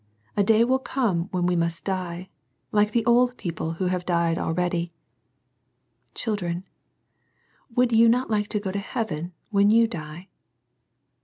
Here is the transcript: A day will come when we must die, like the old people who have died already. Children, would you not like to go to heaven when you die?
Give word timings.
A 0.35 0.43
day 0.43 0.63
will 0.63 0.79
come 0.79 1.25
when 1.29 1.45
we 1.45 1.55
must 1.55 1.85
die, 1.85 2.27
like 2.71 2.89
the 2.89 3.05
old 3.05 3.37
people 3.37 3.73
who 3.73 3.85
have 3.85 4.03
died 4.03 4.39
already. 4.39 4.91
Children, 6.15 6.63
would 7.75 7.91
you 7.91 8.09
not 8.09 8.27
like 8.27 8.47
to 8.47 8.59
go 8.59 8.71
to 8.71 8.79
heaven 8.79 9.31
when 9.51 9.69
you 9.69 9.85
die? 9.87 10.27